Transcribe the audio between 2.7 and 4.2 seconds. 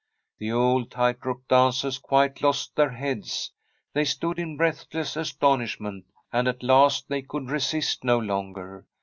their heads. They